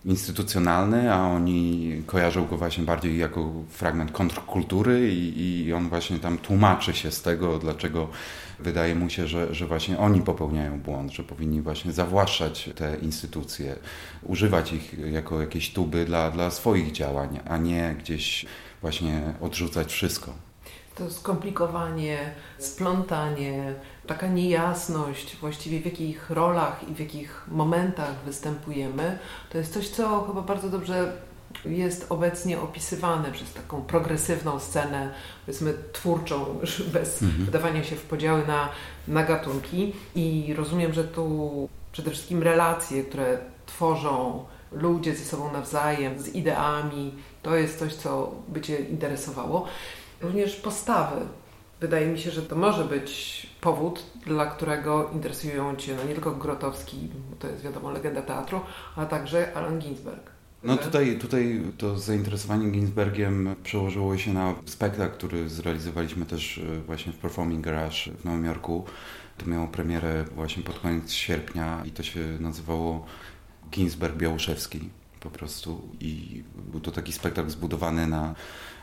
instytucjonalny, 0.05 1.13
a 1.13 1.27
oni 1.27 2.03
kojarzą 2.05 2.47
go 2.47 2.57
właśnie 2.57 2.83
bardziej 2.83 3.17
jako 3.17 3.51
fragment 3.69 4.11
kontrkultury 4.11 5.13
i, 5.13 5.65
i 5.65 5.73
on 5.73 5.89
właśnie 5.89 6.19
tam 6.19 6.37
tłumaczy 6.37 6.93
się 6.93 7.11
z 7.11 7.21
tego, 7.21 7.59
dlaczego 7.59 8.07
wydaje 8.59 8.95
mu 8.95 9.09
się, 9.09 9.27
że, 9.27 9.55
że 9.55 9.67
właśnie 9.67 9.99
oni 9.99 10.21
popełniają 10.21 10.79
błąd, 10.79 11.11
że 11.11 11.23
powinni 11.23 11.61
właśnie 11.61 11.91
zawłaszczać 11.91 12.69
te 12.75 12.97
instytucje, 12.97 13.75
używać 14.23 14.73
ich 14.73 14.95
jako 15.11 15.41
jakieś 15.41 15.73
tuby 15.73 16.05
dla, 16.05 16.31
dla 16.31 16.51
swoich 16.51 16.91
działań, 16.91 17.39
a 17.49 17.57
nie 17.57 17.95
gdzieś 17.99 18.45
właśnie 18.81 19.21
odrzucać 19.41 19.91
wszystko. 19.91 20.33
To 20.95 21.11
skomplikowanie, 21.11 22.31
splątanie, 22.57 23.73
taka 24.09 24.27
niejasność 24.27 25.37
właściwie 25.37 25.79
w 25.79 25.85
jakich 25.85 26.29
rolach 26.29 26.89
i 26.89 26.95
w 26.95 26.99
jakich 26.99 27.45
momentach 27.47 28.15
występujemy, 28.25 29.19
to 29.49 29.57
jest 29.57 29.73
coś, 29.73 29.89
co 29.89 30.23
chyba 30.27 30.41
bardzo 30.41 30.69
dobrze 30.69 31.13
jest 31.65 32.05
obecnie 32.09 32.59
opisywane 32.59 33.31
przez 33.31 33.53
taką 33.53 33.81
progresywną 33.81 34.59
scenę, 34.59 35.13
powiedzmy 35.45 35.73
twórczą, 35.93 36.45
bez 36.93 37.21
mhm. 37.21 37.45
wydawania 37.45 37.83
się 37.83 37.95
w 37.95 38.01
podziały 38.01 38.47
na, 38.47 38.69
na 39.07 39.23
gatunki. 39.23 39.93
I 40.15 40.53
rozumiem, 40.57 40.93
że 40.93 41.03
tu 41.03 41.69
przede 41.91 42.11
wszystkim 42.11 42.43
relacje, 42.43 43.03
które 43.03 43.37
tworzą 43.65 44.45
ludzie 44.71 45.15
ze 45.15 45.25
sobą 45.25 45.51
nawzajem, 45.51 46.19
z 46.19 46.27
ideami, 46.27 47.13
to 47.43 47.55
jest 47.55 47.79
coś, 47.79 47.93
co 47.93 48.31
by 48.47 48.61
Cię 48.61 48.79
interesowało. 48.79 49.67
Również 50.21 50.55
postawy. 50.55 51.15
Wydaje 51.81 52.07
mi 52.07 52.19
się, 52.19 52.31
że 52.31 52.41
to 52.41 52.55
może 52.55 52.85
być 52.85 53.47
powód, 53.61 54.03
dla 54.25 54.45
którego 54.45 55.09
interesują 55.13 55.75
Cię 55.75 55.95
no 55.95 56.03
nie 56.03 56.13
tylko 56.13 56.31
Grotowski, 56.31 56.97
to 57.39 57.47
jest 57.47 57.63
wiadomo 57.63 57.91
legenda 57.91 58.21
teatru, 58.21 58.61
ale 58.95 59.07
także 59.07 59.53
Allen 59.53 59.79
Ginsberg. 59.79 60.31
No 60.63 60.77
tutaj, 60.77 61.17
tutaj 61.19 61.61
to 61.77 61.99
zainteresowanie 61.99 62.71
Ginsbergiem 62.71 63.55
przełożyło 63.63 64.17
się 64.17 64.33
na 64.33 64.55
spektakl, 64.65 65.17
który 65.17 65.49
zrealizowaliśmy 65.49 66.25
też 66.25 66.57
e, 66.57 66.81
właśnie 66.81 67.13
w 67.13 67.17
Performing 67.17 67.65
Garage 67.65 67.97
w 68.19 68.25
Nowym 68.25 68.45
Jorku. 68.45 68.85
To 69.37 69.45
miało 69.45 69.67
premierę 69.67 70.25
właśnie 70.35 70.63
pod 70.63 70.79
koniec 70.79 71.11
sierpnia 71.11 71.83
i 71.85 71.91
to 71.91 72.03
się 72.03 72.19
nazywało 72.39 73.05
Ginsberg 73.71 74.15
Białuszewski 74.15 74.89
po 75.19 75.29
prostu 75.29 75.89
i 75.99 76.43
był 76.71 76.79
to 76.79 76.91
taki 76.91 77.13
spektakl 77.13 77.49
zbudowany 77.49 78.07
na, 78.07 78.35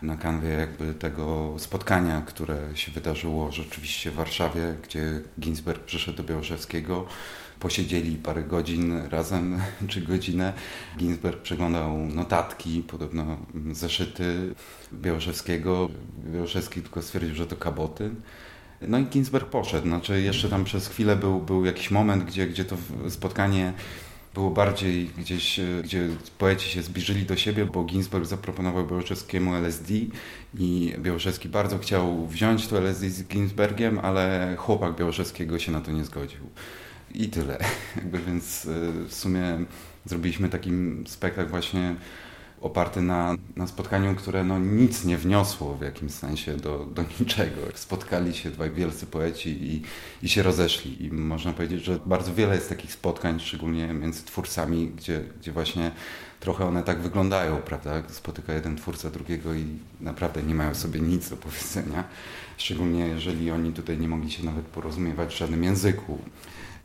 na 0.03 0.17
kanwie 0.17 0.49
jakby 0.49 0.95
tego 0.95 1.55
spotkania, 1.59 2.23
które 2.27 2.59
się 2.75 2.93
wydarzyło 2.93 3.53
rzeczywiście 3.53 4.11
w 4.11 4.15
Warszawie, 4.15 4.77
gdzie 4.83 5.21
Ginsberg 5.41 5.85
przyszedł 5.85 6.17
do 6.17 6.25
Białoszewskiego, 6.25 7.07
posiedzieli 7.61 8.17
parę 8.17 8.43
godzin 8.43 8.99
razem, 9.11 9.61
czy 9.89 10.01
godzinę. 10.01 10.53
Ginsberg 10.99 11.43
przeglądał 11.43 11.99
notatki, 11.99 12.83
podobno 12.89 13.37
zeszyty 13.73 14.55
Białoszewskiego. 14.93 15.89
Białoszewski 16.33 16.83
tylko 16.83 17.03
stwierdził, 17.03 17.35
że 17.35 17.47
to 17.47 17.57
kaboty. 17.57 18.11
No 18.83 18.99
i 18.99 19.07
Ginsberg 19.07 19.49
poszedł. 19.49 19.89
Znaczy 19.89 20.23
jeszcze 20.23 20.49
tam 20.49 20.65
przez 20.65 20.89
chwilę 20.89 21.17
był, 21.17 21.41
był 21.41 21.65
jakiś 21.65 21.91
moment, 21.91 22.25
gdzie, 22.25 22.47
gdzie 22.47 22.65
to 22.65 22.77
spotkanie 23.09 23.73
było 24.37 24.51
bardziej 24.51 25.11
gdzieś, 25.19 25.59
e, 25.59 25.65
gdzie 25.85 26.09
poeci 26.39 26.71
się 26.71 26.83
zbliżyli 26.83 27.27
do 27.27 27.37
siebie, 27.37 27.65
bo 27.67 27.85
Ginsberg 27.85 28.27
zaproponował 28.27 28.87
Białoszewskiemu 28.87 29.55
LSD 29.55 29.95
i 30.59 30.95
Białoszewski 30.99 31.49
bardzo 31.49 31.79
chciał 31.79 32.27
wziąć 32.27 32.67
to 32.67 32.79
LSD 32.79 33.11
z 33.11 33.25
Ginsbergiem, 33.25 33.99
ale 33.99 34.55
chłopak 34.59 34.97
Białoszewskiego 34.97 35.59
się 35.59 35.73
na 35.73 35.81
to 35.81 35.93
nie 35.93 36.05
zgodził. 36.05 36.41
I 37.15 37.29
tyle. 37.29 37.59
Jakby 37.97 38.19
więc 38.19 38.67
e, 38.67 39.09
w 39.09 39.15
sumie 39.15 39.65
zrobiliśmy 40.05 40.49
taki 40.49 40.71
spektakl 41.07 41.51
właśnie 41.51 41.95
oparty 42.61 43.03
na, 43.03 43.35
na 43.57 43.67
spotkaniu, 43.67 44.15
które 44.15 44.45
no 44.45 44.59
nic 44.59 45.05
nie 45.05 45.17
wniosło 45.17 45.75
w 45.75 45.83
jakimś 45.83 46.13
sensie 46.13 46.57
do, 46.57 46.87
do 46.95 47.03
niczego. 47.21 47.61
Spotkali 47.75 48.35
się 48.35 48.51
dwaj 48.51 48.71
wielcy 48.71 49.07
poeci 49.07 49.51
i, 49.51 49.83
i 50.23 50.29
się 50.29 50.43
rozeszli. 50.43 51.05
I 51.05 51.13
można 51.13 51.53
powiedzieć, 51.53 51.85
że 51.85 51.99
bardzo 52.07 52.35
wiele 52.35 52.55
jest 52.55 52.69
takich 52.69 52.93
spotkań, 52.93 53.41
szczególnie 53.41 53.87
między 53.87 54.25
twórcami, 54.25 54.89
gdzie, 54.97 55.25
gdzie 55.41 55.53
właśnie 55.53 55.91
trochę 56.41 56.67
one 56.67 56.83
tak 56.83 57.01
wyglądają, 57.01 57.57
prawda? 57.57 58.03
Spotyka 58.09 58.53
jeden 58.53 58.77
twórca 58.77 59.11
drugiego 59.11 59.55
i 59.55 59.65
naprawdę 60.01 60.43
nie 60.43 60.55
mają 60.55 60.75
sobie 60.75 61.01
nic 61.01 61.31
do 61.31 61.37
powiedzenia. 61.37 62.05
Szczególnie 62.57 63.07
jeżeli 63.07 63.51
oni 63.51 63.73
tutaj 63.73 63.99
nie 63.99 64.09
mogli 64.09 64.31
się 64.31 64.45
nawet 64.45 64.67
porozumiewać 64.67 65.35
w 65.35 65.39
żadnym 65.39 65.65
języku. 65.65 66.19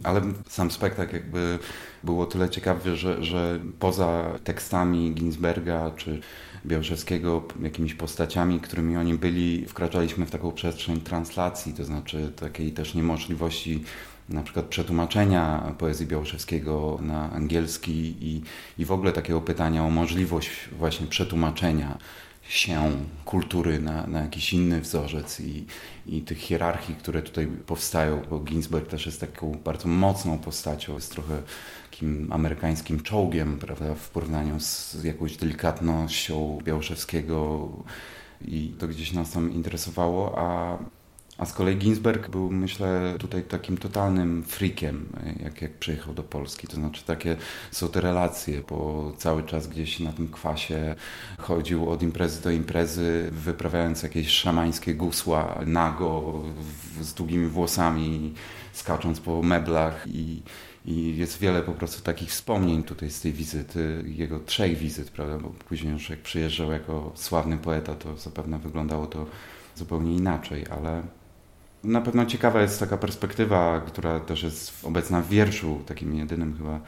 Ale 0.03 0.21
sam 0.49 0.71
spektakl 0.71 1.13
jakby 1.15 1.59
było 2.03 2.25
tyle 2.25 2.49
ciekawy, 2.49 2.95
że, 2.95 3.23
że 3.23 3.59
poza 3.79 4.31
tekstami 4.43 5.13
Ginsberga 5.13 5.91
czy 5.97 6.19
Białżewskiego, 6.65 7.43
jakimiś 7.61 7.93
postaciami, 7.93 8.59
którymi 8.59 8.97
oni 8.97 9.13
byli, 9.13 9.65
wkraczaliśmy 9.65 10.25
w 10.25 10.31
taką 10.31 10.51
przestrzeń 10.51 11.01
translacji, 11.01 11.73
to 11.73 11.85
znaczy 11.85 12.31
takiej 12.35 12.71
też 12.71 12.95
niemożliwości 12.95 13.83
na 14.29 14.43
przykład 14.43 14.65
przetłumaczenia 14.65 15.73
poezji 15.77 16.07
Białoszewskiego 16.07 16.99
na 17.01 17.31
angielski 17.31 18.15
i, 18.21 18.41
i 18.77 18.85
w 18.85 18.91
ogóle 18.91 19.11
takiego 19.11 19.41
pytania 19.41 19.83
o 19.85 19.89
możliwość 19.89 20.49
właśnie 20.77 21.07
przetłumaczenia 21.07 21.97
się 22.51 22.91
kultury 23.25 23.79
na, 23.79 24.07
na 24.07 24.21
jakiś 24.21 24.53
inny 24.53 24.81
wzorzec 24.81 25.39
i, 25.39 25.65
i 26.05 26.21
tych 26.21 26.37
hierarchii, 26.37 26.95
które 26.95 27.21
tutaj 27.21 27.47
powstają, 27.47 28.21
bo 28.29 28.39
Ginsberg 28.39 28.87
też 28.87 29.05
jest 29.05 29.19
taką 29.19 29.51
bardzo 29.63 29.87
mocną 29.87 30.37
postacią, 30.37 30.93
jest 30.93 31.11
trochę 31.11 31.41
takim 31.91 32.27
amerykańskim 32.33 32.99
czołgiem, 32.99 33.59
prawda, 33.59 33.95
w 33.95 34.09
porównaniu 34.09 34.59
z 34.59 35.03
jakąś 35.03 35.37
delikatnością 35.37 36.59
Białoszewskiego 36.63 37.69
i 38.45 38.73
to 38.79 38.87
gdzieś 38.87 39.13
nas 39.13 39.31
tam 39.31 39.53
interesowało, 39.53 40.39
a 40.39 40.77
a 41.41 41.45
z 41.45 41.53
kolei 41.53 41.75
Ginsberg 41.75 42.29
był, 42.29 42.51
myślę, 42.51 43.15
tutaj 43.19 43.43
takim 43.43 43.77
totalnym 43.77 44.43
freakiem, 44.43 45.09
jak, 45.43 45.61
jak 45.61 45.71
przyjechał 45.71 46.13
do 46.13 46.23
Polski. 46.23 46.67
To 46.67 46.75
znaczy 46.75 47.05
takie 47.05 47.35
są 47.71 47.87
te 47.87 48.01
relacje, 48.01 48.61
bo 48.69 49.11
cały 49.17 49.43
czas 49.43 49.67
gdzieś 49.67 49.99
na 49.99 50.13
tym 50.13 50.27
kwasie 50.27 50.95
chodził 51.37 51.89
od 51.89 52.03
imprezy 52.03 52.41
do 52.41 52.51
imprezy, 52.51 53.29
wyprawiając 53.31 54.03
jakieś 54.03 54.29
szamańskie 54.29 54.95
gusła 54.95 55.59
nago, 55.65 56.41
z 57.01 57.13
długimi 57.13 57.47
włosami, 57.47 58.33
skacząc 58.73 59.19
po 59.19 59.41
meblach 59.41 60.07
i 60.07 60.41
i 60.85 61.17
jest 61.17 61.39
wiele 61.39 61.61
po 61.61 61.71
prostu 61.71 62.03
takich 62.03 62.29
wspomnień 62.29 62.83
tutaj 62.83 63.09
z 63.09 63.21
tej 63.21 63.33
wizyty, 63.33 64.03
jego 64.05 64.39
trzech 64.39 64.77
wizyt, 64.77 65.11
prawda? 65.11 65.37
Bo 65.37 65.49
później 65.49 65.93
już 65.93 66.09
jak 66.09 66.19
przyjeżdżał 66.19 66.71
jako 66.71 67.11
sławny 67.15 67.57
poeta, 67.57 67.95
to 67.95 68.17
zapewne 68.17 68.59
wyglądało 68.59 69.07
to 69.07 69.25
zupełnie 69.75 70.15
inaczej, 70.15 70.65
ale 70.69 71.03
na 71.83 72.01
pewno 72.01 72.25
ciekawa 72.25 72.61
jest 72.61 72.79
taka 72.79 72.97
perspektywa, 72.97 73.81
która 73.87 74.19
też 74.19 74.43
jest 74.43 74.85
obecna 74.85 75.21
w 75.21 75.29
wierszu, 75.29 75.81
takim 75.85 76.15
jedynym 76.15 76.57
chyba 76.57 76.79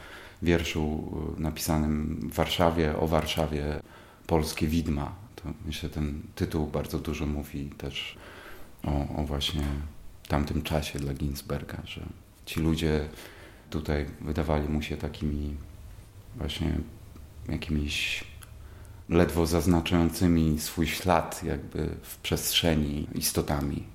wierszu 0.42 1.12
y, 1.38 1.40
napisanym 1.40 2.20
w 2.32 2.34
Warszawie, 2.34 2.96
o 2.98 3.06
Warszawie, 3.06 3.80
Polskie 4.26 4.66
Widma. 4.66 5.12
To 5.36 5.42
myślę, 5.66 5.88
ten 5.88 6.22
tytuł 6.34 6.66
bardzo 6.66 6.98
dużo 6.98 7.26
mówi 7.26 7.70
też 7.78 8.16
o, 8.84 9.20
o 9.20 9.24
właśnie 9.24 9.62
tamtym 10.28 10.62
czasie 10.62 10.98
dla 10.98 11.14
Ginsberga, 11.14 11.82
że 11.84 12.00
ci 12.46 12.60
ludzie 12.60 13.08
tutaj 13.70 14.06
wydawali 14.20 14.68
mu 14.68 14.82
się 14.82 14.96
takimi 14.96 15.56
właśnie 16.36 16.78
jakimiś 17.48 18.24
ledwo 19.08 19.46
zaznaczającymi 19.46 20.58
swój 20.58 20.86
ślad 20.86 21.44
jakby 21.44 21.88
w 22.02 22.16
przestrzeni 22.18 23.06
istotami, 23.14 23.93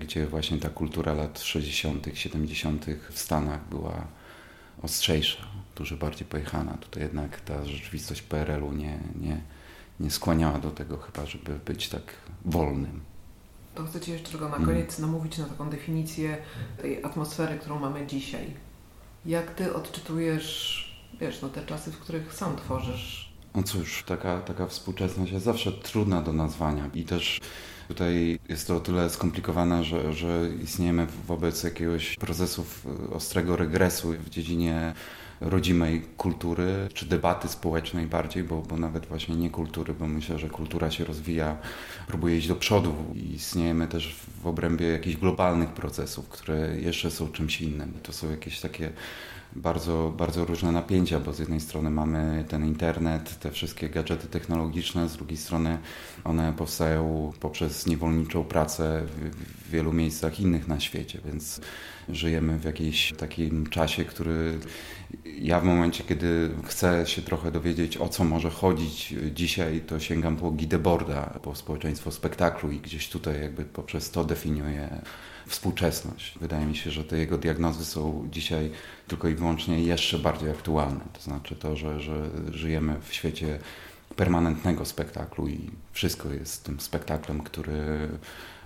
gdzie 0.00 0.26
właśnie 0.26 0.58
ta 0.58 0.68
kultura 0.68 1.14
lat 1.14 1.40
60., 1.40 2.06
70. 2.14 2.86
w 3.10 3.18
Stanach 3.18 3.68
była 3.68 4.06
ostrzejsza, 4.82 5.42
dużo 5.76 5.96
bardziej 5.96 6.26
pojechana. 6.26 6.76
Tutaj 6.80 7.02
jednak 7.02 7.40
ta 7.40 7.64
rzeczywistość 7.64 8.22
PRL-u 8.22 8.72
nie, 8.72 8.98
nie, 9.20 9.40
nie 10.00 10.10
skłaniała 10.10 10.58
do 10.58 10.70
tego 10.70 10.96
chyba, 10.96 11.26
żeby 11.26 11.58
być 11.64 11.88
tak 11.88 12.02
wolnym. 12.44 13.00
To 13.74 13.84
chcę 13.84 14.00
Ci 14.00 14.10
jeszcze 14.10 14.30
tylko 14.30 14.48
na 14.48 14.56
koniec 14.66 14.98
mm. 14.98 15.10
namówić 15.10 15.38
na 15.38 15.44
taką 15.44 15.70
definicję 15.70 16.38
tej 16.82 17.04
atmosfery, 17.04 17.58
którą 17.58 17.78
mamy 17.78 18.06
dzisiaj. 18.06 18.54
Jak 19.26 19.54
Ty 19.54 19.74
odczytujesz, 19.74 20.84
wiesz, 21.20 21.42
no 21.42 21.48
te 21.48 21.66
czasy, 21.66 21.92
w 21.92 21.98
których 21.98 22.34
sam 22.34 22.56
tworzysz? 22.56 23.27
No 23.58 23.64
cóż, 23.64 24.04
taka, 24.06 24.40
taka 24.40 24.66
współczesność 24.66 25.32
jest 25.32 25.44
zawsze 25.44 25.72
trudna 25.72 26.22
do 26.22 26.32
nazwania 26.32 26.90
i 26.94 27.04
też 27.04 27.40
Tutaj 27.88 28.38
jest 28.48 28.66
to 28.66 28.76
o 28.76 28.80
tyle 28.80 29.10
skomplikowane, 29.10 29.84
że, 29.84 30.12
że 30.12 30.48
istniejemy 30.62 31.06
wobec 31.26 31.62
jakiegoś 31.62 32.16
procesów 32.16 32.86
ostrego 33.12 33.56
regresu 33.56 34.12
w 34.12 34.30
dziedzinie 34.30 34.94
rodzimej 35.40 36.02
kultury, 36.16 36.88
czy 36.94 37.06
debaty 37.06 37.48
społecznej 37.48 38.06
bardziej, 38.06 38.44
bo, 38.44 38.62
bo 38.62 38.76
nawet 38.76 39.06
właśnie 39.06 39.36
nie 39.36 39.50
kultury, 39.50 39.94
bo 39.94 40.06
myślę, 40.06 40.38
że 40.38 40.48
kultura 40.48 40.90
się 40.90 41.04
rozwija, 41.04 41.56
próbuje 42.06 42.38
iść 42.38 42.48
do 42.48 42.56
przodu 42.56 42.94
i 43.14 43.34
istniejemy 43.34 43.86
też 43.86 44.16
w 44.42 44.46
obrębie 44.46 44.86
jakichś 44.86 45.16
globalnych 45.16 45.68
procesów, 45.68 46.28
które 46.28 46.80
jeszcze 46.80 47.10
są 47.10 47.32
czymś 47.32 47.60
innym. 47.60 47.92
To 48.02 48.12
są 48.12 48.30
jakieś 48.30 48.60
takie 48.60 48.92
bardzo, 49.56 50.14
bardzo 50.16 50.44
różne 50.44 50.72
napięcia, 50.72 51.20
bo 51.20 51.32
z 51.32 51.38
jednej 51.38 51.60
strony 51.60 51.90
mamy 51.90 52.44
ten 52.48 52.66
internet, 52.66 53.38
te 53.38 53.50
wszystkie 53.50 53.88
gadżety 53.88 54.26
technologiczne, 54.26 55.08
z 55.08 55.16
drugiej 55.16 55.36
strony 55.36 55.78
one 56.24 56.52
powstają 56.52 57.32
poprzez 57.40 57.86
niewolniczą 57.86 58.44
pracę 58.44 59.02
w, 59.06 59.70
wielu 59.70 59.92
miejscach 59.92 60.40
innych 60.40 60.68
na 60.68 60.80
świecie, 60.80 61.20
więc 61.24 61.60
żyjemy 62.08 62.58
w 62.58 62.64
jakimś 62.64 63.12
takim 63.12 63.66
czasie, 63.66 64.04
który 64.04 64.58
ja 65.24 65.60
w 65.60 65.64
momencie, 65.64 66.04
kiedy 66.04 66.50
chcę 66.64 67.06
się 67.06 67.22
trochę 67.22 67.52
dowiedzieć, 67.52 67.96
o 67.96 68.08
co 68.08 68.24
może 68.24 68.50
chodzić 68.50 69.14
dzisiaj, 69.34 69.80
to 69.80 70.00
sięgam 70.00 70.36
po 70.36 70.50
Gideboarda, 70.50 71.38
po 71.42 71.54
społeczeństwo 71.54 72.10
spektaklu 72.10 72.70
i 72.70 72.80
gdzieś 72.80 73.08
tutaj 73.08 73.42
jakby 73.42 73.64
poprzez 73.64 74.10
to 74.10 74.24
definiuję 74.24 75.02
współczesność. 75.48 76.38
Wydaje 76.40 76.66
mi 76.66 76.76
się, 76.76 76.90
że 76.90 77.04
te 77.04 77.18
jego 77.18 77.38
diagnozy 77.38 77.84
są 77.84 78.28
dzisiaj 78.32 78.70
tylko 79.08 79.28
i 79.28 79.34
wyłącznie 79.34 79.82
jeszcze 79.82 80.18
bardziej 80.18 80.50
aktualne. 80.50 81.00
To 81.12 81.20
znaczy 81.20 81.56
to, 81.56 81.76
że, 81.76 82.00
że 82.00 82.30
żyjemy 82.52 82.96
w 83.02 83.14
świecie 83.14 83.58
permanentnego 84.16 84.84
spektaklu 84.84 85.48
i 85.48 85.70
wszystko 85.92 86.28
jest 86.28 86.64
tym 86.64 86.80
spektaklem, 86.80 87.42
który 87.42 88.08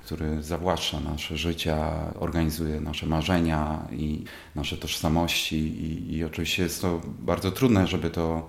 który 0.05 0.43
zawłaszcza 0.43 1.01
nasze 1.01 1.37
życia, 1.37 1.93
organizuje 2.21 2.81
nasze 2.81 3.07
marzenia 3.07 3.87
i 3.93 4.25
nasze 4.55 4.77
tożsamości 4.77 5.57
i, 5.57 6.17
i 6.17 6.25
oczywiście 6.25 6.63
jest 6.63 6.83
to 6.83 7.01
bardzo 7.05 7.53
trudne, 7.53 7.87
żeby 7.87 8.11
to 8.11 8.49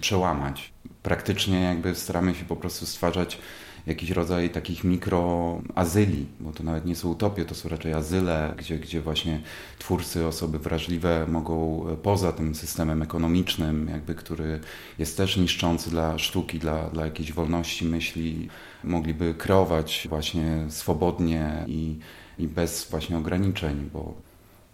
przełamać. 0.00 0.72
Praktycznie 1.02 1.60
jakby 1.60 1.94
staramy 1.94 2.34
się 2.34 2.44
po 2.44 2.56
prostu 2.56 2.86
stwarzać 2.86 3.38
jakiś 3.86 4.10
rodzaj 4.10 4.50
takich 4.50 4.84
mikroazyli, 4.84 6.26
bo 6.40 6.52
to 6.52 6.62
nawet 6.62 6.84
nie 6.84 6.96
są 6.96 7.08
utopie, 7.08 7.44
to 7.44 7.54
są 7.54 7.68
raczej 7.68 7.92
azyle, 7.92 8.54
gdzie, 8.58 8.78
gdzie 8.78 9.00
właśnie 9.00 9.40
twórcy, 9.78 10.26
osoby 10.26 10.58
wrażliwe 10.58 11.26
mogą 11.28 11.86
poza 12.02 12.32
tym 12.32 12.54
systemem 12.54 13.02
ekonomicznym, 13.02 13.88
jakby, 13.88 14.14
który 14.14 14.60
jest 14.98 15.16
też 15.16 15.36
niszczący 15.36 15.90
dla 15.90 16.18
sztuki, 16.18 16.58
dla, 16.58 16.90
dla 16.90 17.04
jakiejś 17.04 17.32
wolności 17.32 17.84
myśli, 17.84 18.48
mogliby 18.84 19.34
kreować 19.34 20.06
właśnie 20.08 20.64
swobodnie 20.68 21.64
i, 21.66 21.98
i 22.38 22.48
bez 22.48 22.90
właśnie 22.90 23.18
ograniczeń, 23.18 23.90
bo 23.92 24.29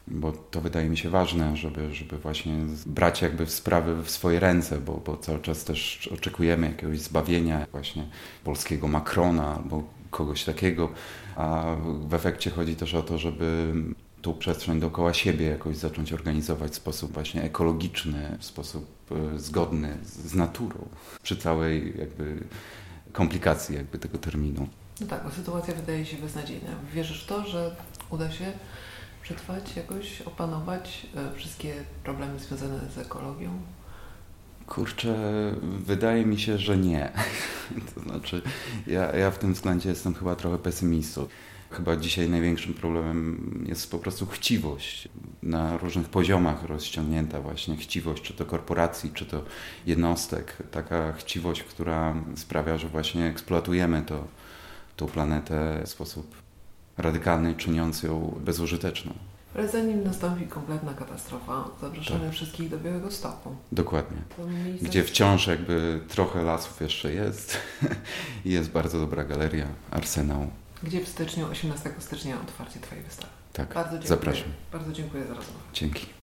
bo 0.09 0.33
to 0.33 0.61
wydaje 0.61 0.89
mi 0.89 0.97
się 0.97 1.11
ważne, 1.11 1.57
żeby, 1.57 1.95
żeby 1.95 2.19
właśnie 2.19 2.55
brać 2.87 3.23
jakby 3.23 3.47
sprawy 3.47 4.03
w 4.03 4.11
swoje 4.11 4.41
ręce, 4.41 4.79
bo, 4.79 4.93
bo 5.07 5.17
cały 5.17 5.39
czas 5.39 5.65
też 5.65 6.09
oczekujemy 6.15 6.67
jakiegoś 6.67 7.01
zbawienia 7.01 7.67
właśnie 7.73 8.09
polskiego 8.45 8.89
Macrona 8.89 9.57
albo 9.57 9.83
kogoś 10.11 10.45
takiego, 10.45 10.89
a 11.37 11.77
w 12.09 12.15
efekcie 12.15 12.51
chodzi 12.51 12.77
też 12.77 12.95
o 12.95 13.03
to, 13.03 13.19
żeby 13.19 13.75
tą 14.23 14.35
przestrzeń 14.35 14.81
dookoła 14.81 15.15
siebie 15.15 15.47
jakoś 15.47 15.77
zacząć 15.77 16.13
organizować 16.13 16.73
w 16.73 16.75
sposób 16.75 17.13
właśnie 17.13 17.43
ekologiczny, 17.43 18.37
w 18.41 18.45
sposób 18.45 18.87
e, 19.11 19.39
zgodny 19.39 19.99
z 20.03 20.35
naturą, 20.35 20.89
przy 21.23 21.37
całej 21.37 21.99
jakby 21.99 22.45
komplikacji 23.13 23.77
jakby 23.77 23.99
tego 23.99 24.19
terminu. 24.19 24.69
No 25.01 25.07
tak, 25.07 25.25
bo 25.25 25.31
sytuacja 25.31 25.75
wydaje 25.75 26.07
się 26.07 26.17
beznadziejna. 26.17 26.69
Wierzysz 26.95 27.25
w 27.25 27.27
to, 27.27 27.47
że 27.47 27.77
uda 28.11 28.31
się 28.31 28.53
przetrwać, 29.27 29.77
jakoś 29.77 30.23
opanować 30.23 31.07
e, 31.17 31.35
wszystkie 31.35 31.75
problemy 32.05 32.39
związane 32.39 32.81
z 32.95 32.99
ekologią? 32.99 33.51
Kurczę, 34.67 35.15
wydaje 35.63 36.27
mi 36.27 36.39
się, 36.39 36.59
że 36.59 36.77
nie. 36.79 37.13
to 37.95 38.01
znaczy, 38.01 38.43
ja, 38.87 39.17
ja 39.17 39.31
w 39.31 39.39
tym 39.39 39.55
względzie 39.55 39.89
jestem 39.89 40.15
chyba 40.15 40.37
trochę 40.37 40.59
pesymistą. 40.59 41.27
Chyba 41.71 41.97
dzisiaj 41.97 42.31
największym 42.31 42.75
problemem 42.75 43.65
jest 43.69 43.91
po 43.91 43.99
prostu 43.99 44.27
chciwość 44.27 45.09
na 45.43 45.79
różnych 45.79 46.09
poziomach 46.09 46.65
rozciągnięta 46.65 47.41
właśnie 47.41 47.77
chciwość, 47.77 48.23
czy 48.23 48.35
to 48.35 48.45
korporacji, 48.45 49.11
czy 49.15 49.27
to 49.27 49.43
jednostek. 49.87 50.57
Taka 50.71 51.13
chciwość, 51.13 51.63
która 51.63 52.15
sprawia, 52.37 52.79
że 52.79 52.89
właśnie 52.89 53.27
eksploatujemy 53.27 54.03
to, 54.03 54.25
tą 54.97 55.07
planetę 55.07 55.83
w 55.85 55.89
sposób 55.89 56.46
radykalny, 56.99 57.55
czyniąc 57.55 58.03
ją 58.03 58.41
bezużyteczną. 58.45 59.13
Ale 59.55 59.69
zanim 59.69 60.05
nastąpi 60.05 60.47
kompletna 60.47 60.95
katastrofa, 60.95 61.65
zapraszamy 61.81 62.25
tak. 62.25 62.33
wszystkich 62.33 62.71
do 62.71 62.79
Białego 62.79 63.11
Stoku. 63.11 63.57
Dokładnie. 63.73 64.19
Gdzie 64.83 65.05
wciąż 65.05 65.47
jakby 65.47 66.01
trochę 66.09 66.43
lasów 66.43 66.81
jeszcze 66.81 67.13
jest 67.13 67.59
i 68.45 68.51
jest 68.51 68.71
bardzo 68.71 68.99
dobra 68.99 69.25
galeria, 69.25 69.67
arsenał. 69.91 70.51
Gdzie 70.83 71.05
w 71.05 71.09
styczniu, 71.09 71.47
18 71.51 71.91
stycznia 71.99 72.41
otwarcie 72.41 72.81
Twojej 72.81 73.05
wystawy. 73.05 73.33
Tak, 73.53 73.75
bardzo 73.75 73.91
dziękuję. 73.91 74.09
zapraszam. 74.09 74.49
Bardzo 74.73 74.93
dziękuję 74.93 75.23
za 75.23 75.35
rozmowę. 75.35 75.61
Dzięki. 75.73 76.07